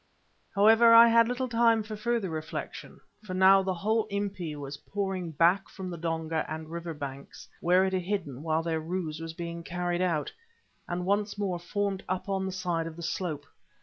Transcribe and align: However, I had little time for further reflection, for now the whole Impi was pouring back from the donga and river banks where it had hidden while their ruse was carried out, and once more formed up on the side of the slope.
However, 0.55 0.95
I 0.95 1.09
had 1.09 1.27
little 1.27 1.47
time 1.47 1.83
for 1.83 1.95
further 1.95 2.31
reflection, 2.31 3.01
for 3.23 3.35
now 3.35 3.61
the 3.61 3.75
whole 3.75 4.07
Impi 4.09 4.55
was 4.55 4.77
pouring 4.77 5.29
back 5.29 5.69
from 5.69 5.91
the 5.91 5.97
donga 5.99 6.43
and 6.51 6.71
river 6.71 6.95
banks 6.95 7.47
where 7.59 7.85
it 7.85 7.93
had 7.93 8.01
hidden 8.01 8.41
while 8.41 8.63
their 8.63 8.79
ruse 8.79 9.19
was 9.19 9.35
carried 9.63 10.01
out, 10.01 10.33
and 10.87 11.05
once 11.05 11.37
more 11.37 11.59
formed 11.59 12.03
up 12.09 12.27
on 12.29 12.47
the 12.47 12.51
side 12.51 12.87
of 12.87 12.95
the 12.95 13.03
slope. 13.03 13.45